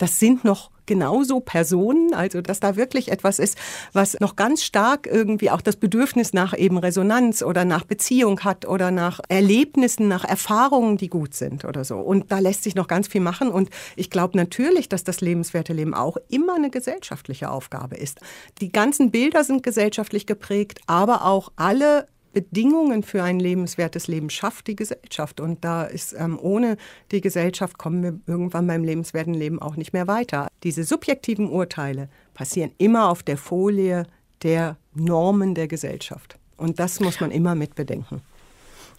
[0.03, 3.57] das sind noch genauso Personen, also dass da wirklich etwas ist,
[3.93, 8.67] was noch ganz stark irgendwie auch das Bedürfnis nach eben Resonanz oder nach Beziehung hat
[8.67, 11.95] oder nach Erlebnissen, nach Erfahrungen, die gut sind oder so.
[11.95, 13.49] Und da lässt sich noch ganz viel machen.
[13.49, 18.19] Und ich glaube natürlich, dass das lebenswerte Leben auch immer eine gesellschaftliche Aufgabe ist.
[18.59, 24.67] Die ganzen Bilder sind gesellschaftlich geprägt, aber auch alle Bedingungen für ein lebenswertes Leben schafft
[24.67, 25.39] die Gesellschaft.
[25.39, 26.77] Und da ist ähm, ohne
[27.11, 30.47] die Gesellschaft kommen wir irgendwann beim lebenswerten Leben auch nicht mehr weiter.
[30.63, 34.05] Diese subjektiven Urteile passieren immer auf der Folie
[34.41, 36.37] der Normen der Gesellschaft.
[36.57, 38.21] Und das muss man immer mit bedenken.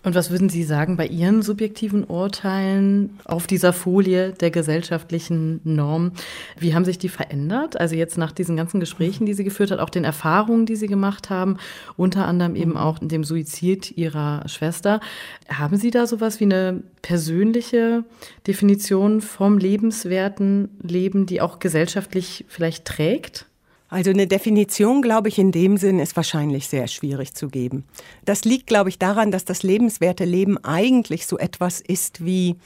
[0.04, 6.12] Und was würden Sie sagen bei Ihren subjektiven Urteilen auf dieser Folie der gesellschaftlichen Norm?
[6.58, 7.80] Wie haben sich die verändert?
[7.80, 10.88] Also jetzt nach diesen ganzen Gesprächen, die Sie geführt hat, auch den Erfahrungen, die Sie
[10.88, 11.56] gemacht haben,
[11.96, 15.00] unter anderem eben auch dem Suizid Ihrer Schwester.
[15.48, 18.04] Haben Sie da sowas wie eine persönliche
[18.46, 23.46] Definition vom lebenswerten Leben, die auch gesellschaftlich vielleicht trägt?
[23.94, 27.84] Also eine Definition, glaube ich, in dem Sinn ist wahrscheinlich sehr schwierig zu geben.
[28.24, 32.56] Das liegt, glaube ich, daran, dass das lebenswerte Leben eigentlich so etwas ist wie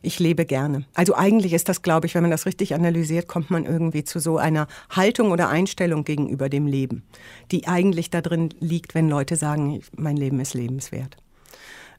[0.00, 0.86] ich lebe gerne.
[0.94, 4.18] Also eigentlich ist das, glaube ich, wenn man das richtig analysiert, kommt man irgendwie zu
[4.18, 7.02] so einer Haltung oder Einstellung gegenüber dem Leben,
[7.50, 11.18] die eigentlich da drin liegt, wenn Leute sagen, mein Leben ist lebenswert.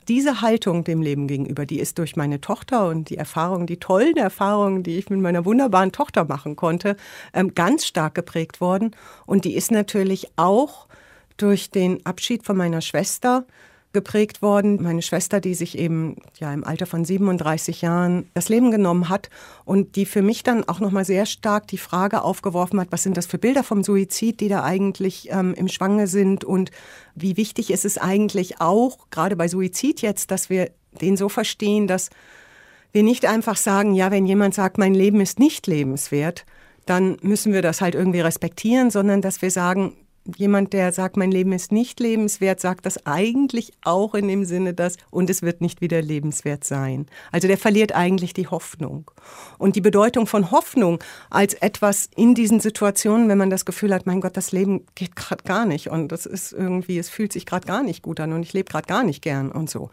[0.10, 4.18] Diese Haltung dem Leben gegenüber, die ist durch meine Tochter und die Erfahrungen, die tollen
[4.18, 6.98] Erfahrungen, die ich mit meiner wunderbaren Tochter machen konnte,
[7.34, 8.96] ähm, ganz stark geprägt worden.
[9.28, 10.88] Und die ist natürlich auch
[11.38, 13.46] durch den Abschied von meiner Schwester
[13.92, 14.82] geprägt worden.
[14.82, 19.30] Meine Schwester, die sich eben ja im Alter von 37 Jahren das Leben genommen hat
[19.66, 23.04] und die für mich dann auch noch mal sehr stark die Frage aufgeworfen hat, was
[23.04, 26.70] sind das für Bilder vom Suizid, die da eigentlich ähm, im Schwange sind und
[27.16, 30.70] wie wichtig ist es eigentlich auch gerade bei Suizid jetzt, dass wir
[31.02, 32.10] den so verstehen, dass
[32.92, 36.46] wir nicht einfach sagen, ja, wenn jemand sagt, mein Leben ist nicht lebenswert,
[36.86, 39.96] dann müssen wir das halt irgendwie respektieren, sondern dass wir sagen,
[40.38, 44.74] jemand, der sagt, mein Leben ist nicht lebenswert, sagt das eigentlich auch in dem Sinne,
[44.74, 47.08] dass und es wird nicht wieder lebenswert sein.
[47.32, 49.12] Also der verliert eigentlich die Hoffnung.
[49.58, 54.06] Und die Bedeutung von Hoffnung als etwas in diesen Situationen, wenn man das Gefühl hat,
[54.06, 57.46] mein Gott, das Leben geht gerade gar nicht und das ist irgendwie, es fühlt sich
[57.46, 59.90] gerade gar nicht gut an und ich lebe gerade gar nicht gern und so.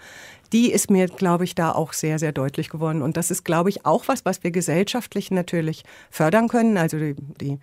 [0.52, 3.02] Die ist mir, glaube ich, da auch sehr, sehr deutlich geworden.
[3.02, 6.76] Und das ist, glaube ich, auch was, was wir gesellschaftlich natürlich fördern können.
[6.76, 7.58] Also die, die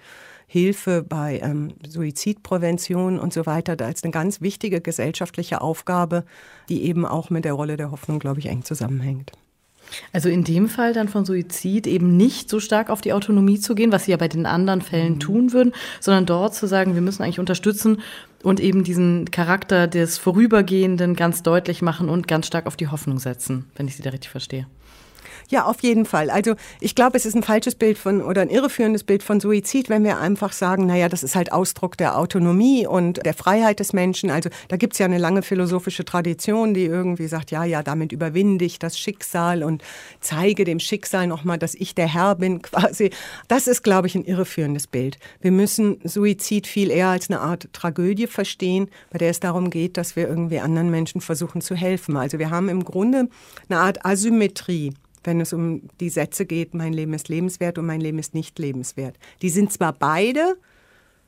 [0.47, 3.75] Hilfe bei ähm, Suizidprävention und so weiter.
[3.75, 6.23] Da ist eine ganz wichtige gesellschaftliche Aufgabe,
[6.69, 9.31] die eben auch mit der Rolle der Hoffnung, glaube ich, eng zusammenhängt.
[10.11, 13.75] Also in dem Fall dann von Suizid eben nicht so stark auf die Autonomie zu
[13.75, 15.19] gehen, was sie ja bei den anderen Fällen mhm.
[15.19, 18.01] tun würden, sondern dort zu sagen, wir müssen eigentlich unterstützen
[18.43, 23.19] und eben diesen Charakter des Vorübergehenden ganz deutlich machen und ganz stark auf die Hoffnung
[23.19, 24.67] setzen, wenn ich Sie da richtig verstehe.
[25.49, 26.29] Ja, auf jeden Fall.
[26.29, 29.89] Also ich glaube, es ist ein falsches Bild von oder ein irreführendes Bild von Suizid,
[29.89, 33.93] wenn wir einfach sagen, naja, das ist halt Ausdruck der Autonomie und der Freiheit des
[33.93, 34.29] Menschen.
[34.29, 38.11] Also da gibt es ja eine lange philosophische Tradition, die irgendwie sagt, ja, ja, damit
[38.11, 39.83] überwinde ich das Schicksal und
[40.19, 43.11] zeige dem Schicksal nochmal, dass ich der Herr bin quasi.
[43.47, 45.17] Das ist, glaube ich, ein irreführendes Bild.
[45.41, 49.97] Wir müssen Suizid viel eher als eine Art Tragödie verstehen, bei der es darum geht,
[49.97, 52.17] dass wir irgendwie anderen Menschen versuchen zu helfen.
[52.17, 53.27] Also wir haben im Grunde
[53.69, 58.01] eine Art Asymmetrie wenn es um die Sätze geht, mein Leben ist lebenswert und mein
[58.01, 59.17] Leben ist nicht lebenswert.
[59.41, 60.55] Die sind zwar beide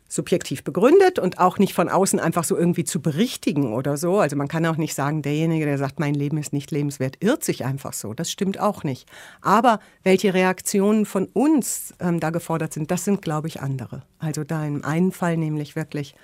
[0.07, 4.19] subjektiv begründet und auch nicht von außen einfach so irgendwie zu berichtigen oder so.
[4.19, 7.43] Also man kann auch nicht sagen, derjenige, der sagt, mein Leben ist nicht lebenswert, irrt
[7.43, 8.13] sich einfach so.
[8.13, 9.07] Das stimmt auch nicht.
[9.41, 14.03] Aber welche Reaktionen von uns ähm, da gefordert sind, das sind, glaube ich, andere.
[14.19, 16.15] Also da im einen Fall nämlich wirklich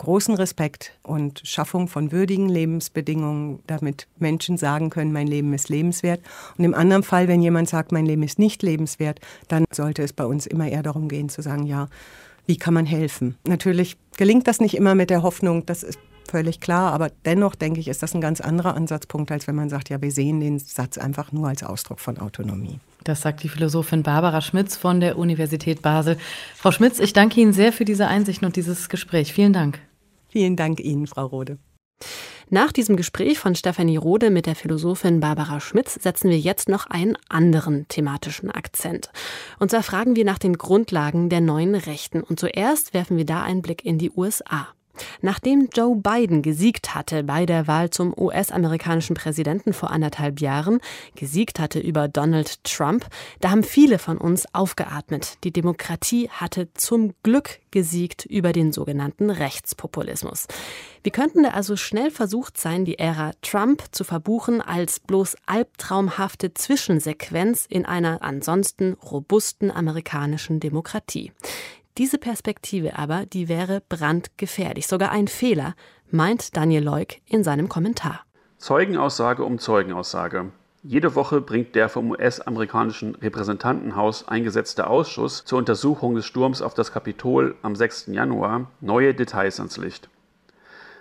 [0.00, 6.20] großen Respekt und Schaffung von würdigen Lebensbedingungen, damit Menschen sagen können, mein Leben ist lebenswert.
[6.56, 10.14] Und im anderen Fall, wenn jemand sagt, mein Leben ist nicht lebenswert, dann sollte es
[10.14, 11.88] bei uns immer eher darum gehen zu sagen, ja,
[12.46, 13.36] wie kann man helfen?
[13.46, 15.98] Natürlich gelingt das nicht immer mit der Hoffnung, das ist
[16.30, 19.68] völlig klar, aber dennoch denke ich, ist das ein ganz anderer Ansatzpunkt, als wenn man
[19.68, 22.78] sagt, ja, wir sehen den Satz einfach nur als Ausdruck von Autonomie.
[23.04, 26.16] Das sagt die Philosophin Barbara Schmitz von der Universität Basel.
[26.56, 29.32] Frau Schmitz, ich danke Ihnen sehr für diese Einsichten und dieses Gespräch.
[29.32, 29.78] Vielen Dank.
[30.30, 31.58] Vielen Dank Ihnen, Frau Rode.
[32.52, 36.86] Nach diesem Gespräch von Stefanie Rode mit der Philosophin Barbara Schmitz setzen wir jetzt noch
[36.86, 39.10] einen anderen thematischen Akzent.
[39.60, 42.22] Und zwar fragen wir nach den Grundlagen der neuen Rechten.
[42.22, 44.68] Und zuerst werfen wir da einen Blick in die USA.
[45.20, 50.80] Nachdem Joe Biden gesiegt hatte bei der Wahl zum US-amerikanischen Präsidenten vor anderthalb Jahren,
[51.14, 53.06] gesiegt hatte über Donald Trump,
[53.40, 55.38] da haben viele von uns aufgeatmet.
[55.44, 60.46] Die Demokratie hatte zum Glück gesiegt über den sogenannten Rechtspopulismus.
[61.02, 66.52] Wir könnten da also schnell versucht sein, die Ära Trump zu verbuchen als bloß albtraumhafte
[66.52, 71.32] Zwischensequenz in einer ansonsten robusten amerikanischen Demokratie.
[72.00, 75.74] Diese Perspektive aber, die wäre brandgefährlich, sogar ein Fehler,
[76.10, 78.24] meint Daniel Leuk in seinem Kommentar.
[78.56, 80.50] Zeugenaussage um Zeugenaussage.
[80.82, 86.90] Jede Woche bringt der vom US-amerikanischen Repräsentantenhaus eingesetzte Ausschuss zur Untersuchung des Sturms auf das
[86.90, 88.06] Kapitol am 6.
[88.06, 90.08] Januar neue Details ans Licht.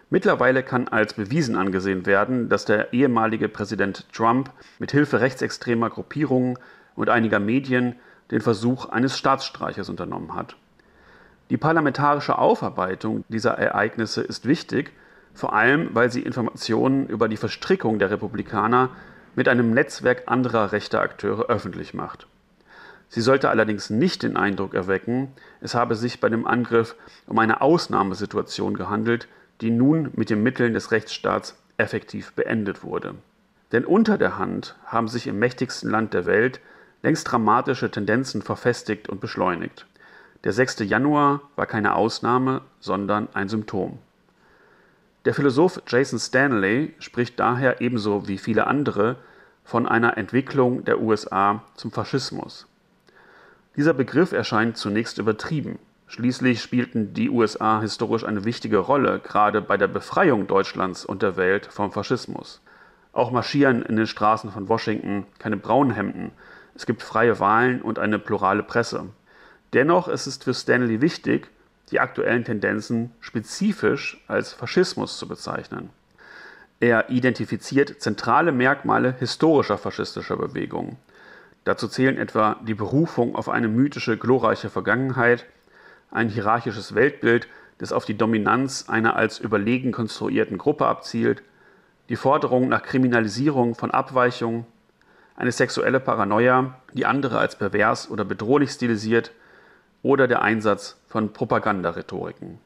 [0.09, 6.59] Mittlerweile kann als bewiesen angesehen werden, dass der ehemalige Präsident Trump mit Hilfe rechtsextremer Gruppierungen
[6.97, 7.95] und einiger Medien
[8.31, 10.57] den Versuch eines Staatsstreiches unternommen hat.
[11.49, 14.91] Die parlamentarische Aufarbeitung dieser Ereignisse ist wichtig,
[15.33, 18.89] vor allem weil sie Informationen über die Verstrickung der Republikaner
[19.35, 22.27] mit einem Netzwerk anderer rechter Akteure öffentlich macht.
[23.07, 25.29] Sie sollte allerdings nicht den Eindruck erwecken,
[25.61, 29.27] es habe sich bei dem Angriff um eine Ausnahmesituation gehandelt,
[29.61, 33.15] die nun mit den Mitteln des Rechtsstaats effektiv beendet wurde.
[33.71, 36.59] Denn unter der Hand haben sich im mächtigsten Land der Welt
[37.01, 39.87] längst dramatische Tendenzen verfestigt und beschleunigt.
[40.45, 40.79] Der 6.
[40.79, 43.99] Januar war keine Ausnahme, sondern ein Symptom.
[45.25, 49.17] Der Philosoph Jason Stanley spricht daher ebenso wie viele andere
[49.65, 52.67] von einer Entwicklung der USA zum Faschismus.
[53.75, 55.77] Dieser Begriff erscheint zunächst übertrieben.
[56.07, 61.35] Schließlich spielten die USA historisch eine wichtige Rolle, gerade bei der Befreiung Deutschlands und der
[61.35, 62.61] Welt vom Faschismus.
[63.11, 66.31] Auch marschieren in den Straßen von Washington keine braunen Hemden.
[66.75, 69.07] Es gibt freie Wahlen und eine plurale Presse.
[69.73, 71.49] Dennoch ist es für Stanley wichtig,
[71.91, 75.89] die aktuellen Tendenzen spezifisch als Faschismus zu bezeichnen.
[76.79, 80.97] Er identifiziert zentrale Merkmale historischer faschistischer Bewegungen.
[81.65, 85.45] Dazu zählen etwa die Berufung auf eine mythische, glorreiche Vergangenheit,
[86.09, 87.47] ein hierarchisches Weltbild,
[87.79, 91.43] das auf die Dominanz einer als überlegen konstruierten Gruppe abzielt,
[92.07, 94.65] die Forderung nach Kriminalisierung von Abweichungen,
[95.35, 99.31] eine sexuelle Paranoia, die andere als pervers oder bedrohlich stilisiert,
[100.03, 102.59] oder der Einsatz von Propagandarhetoriken.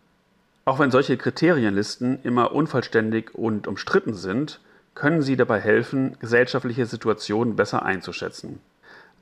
[0.66, 4.62] Auch wenn solche Kriterienlisten immer unvollständig und umstritten sind,
[4.96, 8.60] können sie dabei helfen, gesellschaftliche Situationen besser einzuschätzen.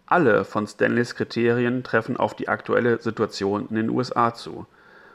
[0.06, 4.66] Alle von Stanleys Kriterien treffen auf die aktuelle Situation in den USA zu.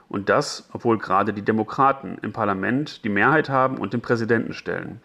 [0.09, 5.03] Und das, obwohl gerade die Demokraten im Parlament die Mehrheit haben und den Präsidenten stellen.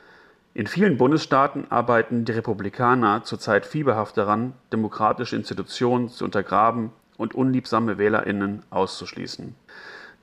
[0.53, 7.97] In vielen Bundesstaaten arbeiten die Republikaner zurzeit fieberhaft daran, demokratische Institutionen zu untergraben und unliebsame
[7.97, 9.55] Wählerinnen auszuschließen.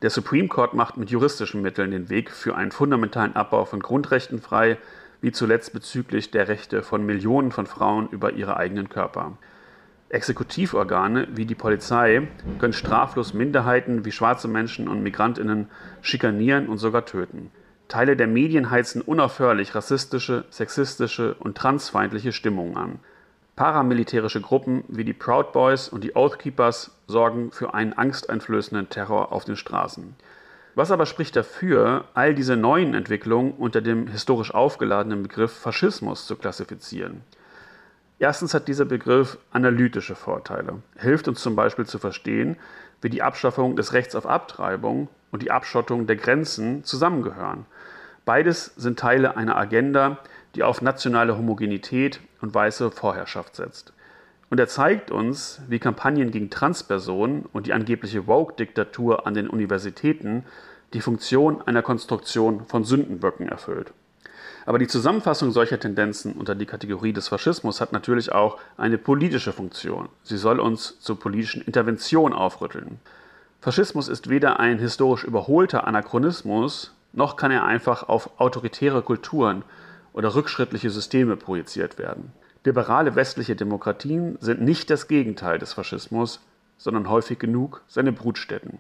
[0.03, 4.41] Der Supreme Court macht mit juristischen Mitteln den Weg für einen fundamentalen Abbau von Grundrechten
[4.41, 4.77] frei,
[5.21, 9.39] wie zuletzt bezüglich der Rechte von Millionen von Frauen über ihre eigenen Körper.
[10.11, 15.69] Exekutivorgane wie die Polizei können straflos Minderheiten wie schwarze Menschen und Migrantinnen
[16.01, 17.51] schikanieren und sogar töten.
[17.89, 22.99] Teile der Medien heizen unaufhörlich rassistische, sexistische und transfeindliche Stimmungen an.
[23.59, 29.33] Paramilitärische Gruppen wie die Proud Boys und die Oath Keepers sorgen für einen angsteinflößenden Terror
[29.33, 30.15] auf den Straßen.
[30.77, 36.37] Was aber spricht dafür, all diese neuen Entwicklungen unter dem historisch aufgeladenen Begriff Faschismus zu
[36.37, 37.23] klassifizieren?
[38.21, 40.75] Erstens hat dieser Begriff analytische Vorteile.
[40.97, 42.59] Hilft uns zum Beispiel zu verstehen,
[43.03, 47.67] wie die Abschaffung des Rechts auf Abtreibung und die Abschottung der Grenzen zusammengehören.
[48.25, 50.19] Beides sind Teile einer Agenda,
[50.55, 53.93] die auf nationale Homogenität und weiße Vorherrschaft setzt.
[54.51, 60.45] Und er zeigt uns, wie Kampagnen gegen Transpersonen und die angebliche Woke-Diktatur an den Universitäten
[60.95, 63.93] die Funktion einer Konstruktion von Sündenböcken erfüllt.
[64.65, 69.53] Aber die Zusammenfassung solcher Tendenzen unter die Kategorie des Faschismus hat natürlich auch eine politische
[69.53, 70.09] Funktion.
[70.23, 73.01] Sie soll uns zur politischen Intervention aufrütteln.
[73.61, 79.63] Faschismus ist weder ein historisch überholter Anachronismus, noch kann er einfach auf autoritäre Kulturen
[80.19, 82.33] oder rückschrittliche Systeme projiziert werden.
[82.65, 86.41] Liberale westliche Demokratien sind nicht das Gegenteil des Faschismus,
[86.77, 88.79] sondern häufig genug seine Brutstätten.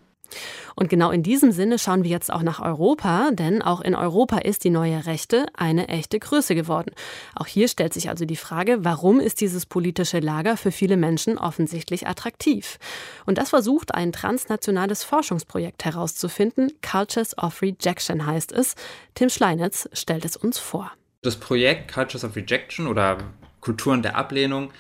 [0.75, 4.39] Und genau in diesem Sinne schauen wir jetzt auch nach Europa, denn auch in Europa
[4.39, 6.91] ist die neue Rechte eine echte Größe geworden.
[7.37, 11.39] Auch hier stellt sich also die Frage, warum ist dieses politische Lager für viele Menschen
[11.39, 12.79] offensichtlich attraktiv?
[13.27, 16.73] Und das versucht ein transnationales Forschungsprojekt herauszufinden.
[16.83, 18.75] Cultures of Rejection heißt es.
[19.15, 20.91] Tim Schleinitz stellt es uns vor.
[21.23, 23.19] Das Projekt Cultures of Rejection oder
[23.61, 24.73] Kulturen der Ablehnung,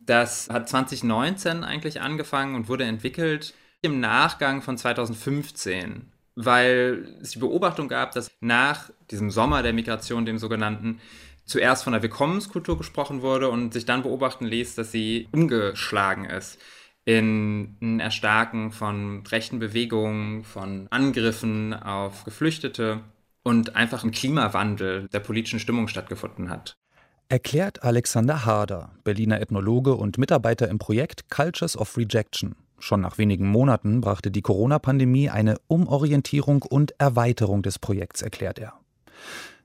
[0.00, 7.38] das hat 2019 eigentlich angefangen und wurde entwickelt im Nachgang von 2015, weil es die
[7.38, 11.00] Beobachtung gab, dass nach diesem Sommer der Migration, dem sogenannten,
[11.44, 16.58] zuerst von der Willkommenskultur gesprochen wurde und sich dann beobachten ließ, dass sie umgeschlagen ist
[17.04, 23.00] in ein Erstarken von rechten Bewegungen, von Angriffen auf Geflüchtete
[23.42, 26.76] und einfach ein Klimawandel der politischen Stimmung stattgefunden hat.
[27.28, 32.56] Erklärt Alexander Harder, Berliner Ethnologe und Mitarbeiter im Projekt Cultures of Rejection.
[32.78, 38.74] Schon nach wenigen Monaten brachte die Corona-Pandemie eine Umorientierung und Erweiterung des Projekts, erklärt er.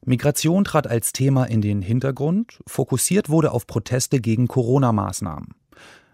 [0.05, 5.49] Migration trat als Thema in den Hintergrund, fokussiert wurde auf Proteste gegen Corona-Maßnahmen.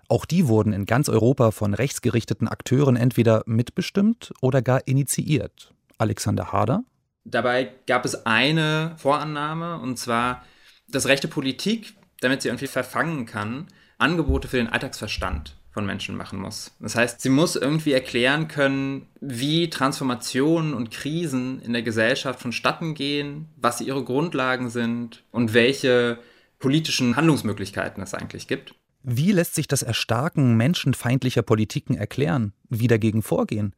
[0.08, 5.74] Auch die wurden in ganz Europa von rechtsgerichteten Akteuren entweder mitbestimmt oder gar initiiert.
[5.98, 6.84] Alexander Harder
[7.26, 10.44] Dabei gab es eine Vorannahme, und zwar,
[10.88, 16.40] dass rechte Politik, damit sie irgendwie verfangen kann, Angebote für den Alltagsverstand von Menschen machen
[16.40, 16.72] muss.
[16.80, 22.94] Das heißt, sie muss irgendwie erklären können, wie Transformationen und Krisen in der Gesellschaft vonstatten
[22.94, 26.20] gehen, was ihre Grundlagen sind und welche
[26.60, 28.76] politischen Handlungsmöglichkeiten es eigentlich gibt.
[29.02, 32.54] Wie lässt sich das Erstarken menschenfeindlicher Politiken erklären?
[32.70, 33.76] Wie dagegen vorgehen?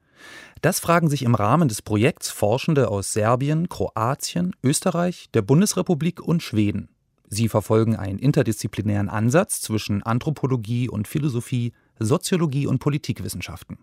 [0.62, 6.42] Das fragen sich im Rahmen des Projekts Forschende aus Serbien, Kroatien, Österreich, der Bundesrepublik und
[6.42, 6.90] Schweden.
[7.28, 13.78] Sie verfolgen einen interdisziplinären Ansatz zwischen Anthropologie und Philosophie, Soziologie und Politikwissenschaften.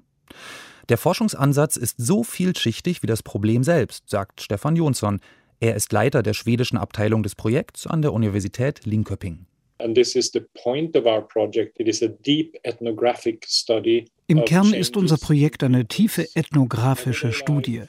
[0.88, 5.20] Der Forschungsansatz ist so vielschichtig wie das Problem selbst, sagt Stefan Jonsson.
[5.60, 9.46] Er ist Leiter der schwedischen Abteilung des Projekts an der Universität Linköping.
[9.78, 11.78] And this is the point of our project.
[11.78, 17.82] It is a deep ethnographic study im Kern ist unser Projekt eine tiefe ethnografische Studie.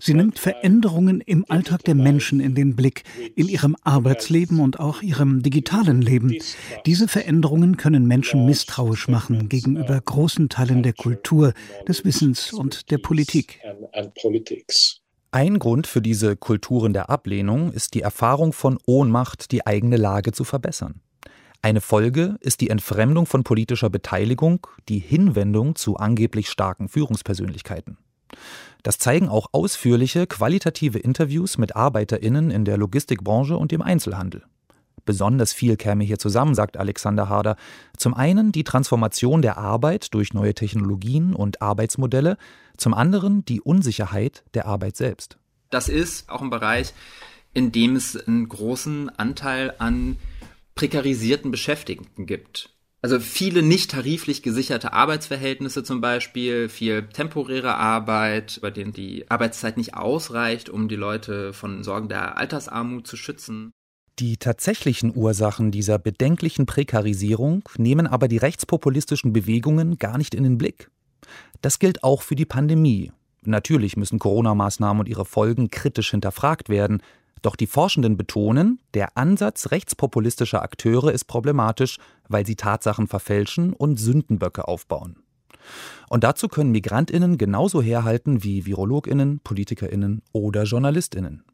[0.00, 5.02] Sie nimmt Veränderungen im Alltag der Menschen in den Blick, in ihrem Arbeitsleben und auch
[5.02, 6.36] ihrem digitalen Leben.
[6.86, 11.52] Diese Veränderungen können Menschen misstrauisch machen gegenüber großen Teilen der Kultur,
[11.86, 13.60] des Wissens und der Politik.
[15.30, 20.32] Ein Grund für diese Kulturen der Ablehnung ist die Erfahrung von Ohnmacht, die eigene Lage
[20.32, 21.00] zu verbessern.
[21.60, 27.98] Eine Folge ist die Entfremdung von politischer Beteiligung, die Hinwendung zu angeblich starken Führungspersönlichkeiten.
[28.84, 34.44] Das zeigen auch ausführliche, qualitative Interviews mit Arbeiterinnen in der Logistikbranche und dem Einzelhandel.
[35.04, 37.56] Besonders viel käme hier zusammen, sagt Alexander Harder.
[37.96, 42.36] Zum einen die Transformation der Arbeit durch neue Technologien und Arbeitsmodelle,
[42.76, 45.38] zum anderen die Unsicherheit der Arbeit selbst.
[45.70, 46.92] Das ist auch ein Bereich,
[47.54, 50.18] in dem es einen großen Anteil an
[50.78, 52.70] prekarisierten Beschäftigten gibt.
[53.02, 59.76] Also viele nicht tariflich gesicherte Arbeitsverhältnisse zum Beispiel, viel temporäre Arbeit, bei denen die Arbeitszeit
[59.76, 63.72] nicht ausreicht, um die Leute von Sorgen der Altersarmut zu schützen.
[64.20, 70.58] Die tatsächlichen Ursachen dieser bedenklichen Prekarisierung nehmen aber die rechtspopulistischen Bewegungen gar nicht in den
[70.58, 70.90] Blick.
[71.60, 73.10] Das gilt auch für die Pandemie.
[73.42, 77.02] Natürlich müssen Corona-Maßnahmen und ihre Folgen kritisch hinterfragt werden,
[77.42, 83.98] doch die Forschenden betonen, der Ansatz rechtspopulistischer Akteure ist problematisch, weil sie Tatsachen verfälschen und
[83.98, 85.16] Sündenböcke aufbauen.
[86.08, 91.44] Und dazu können Migrantinnen genauso herhalten wie Virologinnen, Politikerinnen oder Journalistinnen.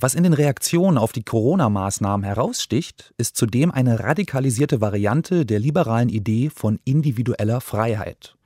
[0.00, 6.08] Was in den Reaktionen auf die Corona-Maßnahmen heraussticht, ist zudem eine radikalisierte Variante der liberalen
[6.08, 8.37] Idee von individueller Freiheit.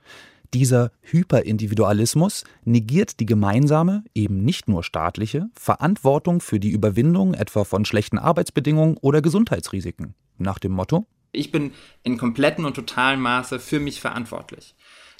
[0.53, 7.85] Dieser Hyperindividualismus negiert die gemeinsame, eben nicht nur staatliche, Verantwortung für die Überwindung etwa von
[7.85, 10.13] schlechten Arbeitsbedingungen oder Gesundheitsrisiken.
[10.37, 11.71] Nach dem Motto Ich bin
[12.03, 14.75] in komplettem und totalem Maße für mich verantwortlich.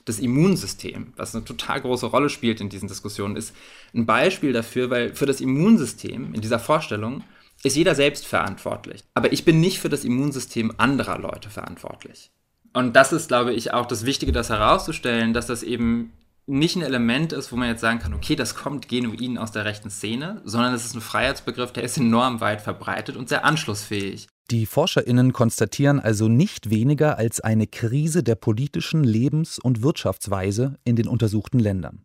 [0.05, 3.55] Das Immunsystem, was eine total große Rolle spielt in diesen Diskussionen, ist
[3.95, 7.23] ein Beispiel dafür, weil für das Immunsystem in dieser Vorstellung
[7.63, 9.03] ist jeder selbst verantwortlich.
[9.15, 12.29] Aber ich bin nicht für das Immunsystem anderer Leute verantwortlich.
[12.73, 16.11] Und das ist, glaube ich, auch das Wichtige, das herauszustellen, dass das eben
[16.45, 19.63] nicht ein Element ist, wo man jetzt sagen kann, okay, das kommt genuin aus der
[19.63, 24.27] rechten Szene, sondern es ist ein Freiheitsbegriff, der ist enorm weit verbreitet und sehr anschlussfähig.
[24.51, 30.97] Die Forscherinnen konstatieren also nicht weniger als eine Krise der politischen Lebens- und Wirtschaftsweise in
[30.97, 32.03] den untersuchten Ländern.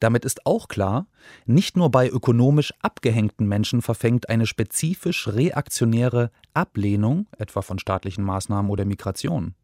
[0.00, 1.06] Damit ist auch klar,
[1.46, 8.70] nicht nur bei ökonomisch abgehängten Menschen verfängt eine spezifisch reaktionäre Ablehnung, etwa von staatlichen Maßnahmen
[8.70, 9.54] oder Migration.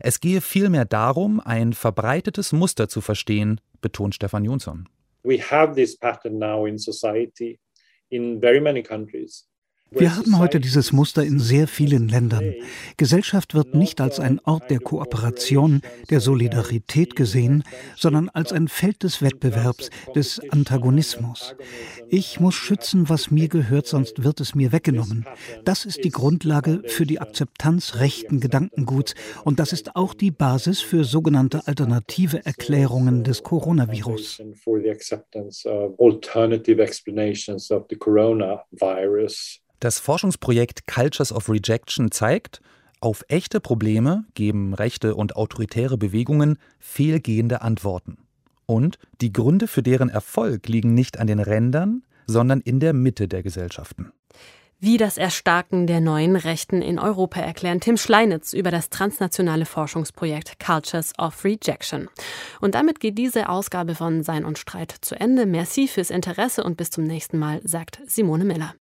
[0.00, 4.88] Es gehe vielmehr darum, ein verbreitetes Muster zu verstehen, betont Stefan Jonsson.
[5.22, 7.60] We have this pattern now in society
[8.08, 9.49] in very many countries.
[9.92, 12.54] Wir haben heute dieses Muster in sehr vielen Ländern.
[12.96, 17.64] Gesellschaft wird nicht als ein Ort der Kooperation, der Solidarität gesehen,
[17.96, 21.56] sondern als ein Feld des Wettbewerbs, des Antagonismus.
[22.08, 25.26] Ich muss schützen, was mir gehört, sonst wird es mir weggenommen.
[25.64, 29.14] Das ist die Grundlage für die Akzeptanz rechten Gedankenguts
[29.44, 34.40] und das ist auch die Basis für sogenannte alternative Erklärungen des Coronavirus.
[39.80, 42.60] Das Forschungsprojekt Cultures of Rejection zeigt,
[43.00, 48.18] auf echte Probleme geben rechte und autoritäre Bewegungen fehlgehende Antworten.
[48.66, 53.26] Und die Gründe für deren Erfolg liegen nicht an den Rändern, sondern in der Mitte
[53.26, 54.12] der Gesellschaften.
[54.82, 60.58] Wie das Erstarken der neuen Rechten in Europa erklären Tim Schleinitz über das transnationale Forschungsprojekt
[60.58, 62.08] Cultures of Rejection.
[62.60, 65.46] Und damit geht diese Ausgabe von Sein und Streit zu Ende.
[65.46, 68.74] Merci fürs Interesse und bis zum nächsten Mal, sagt Simone Miller.